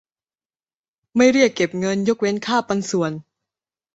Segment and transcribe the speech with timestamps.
[1.15, 3.11] ไม่เรียกเก็บเงิน ยกเว้นค่าปันส่วน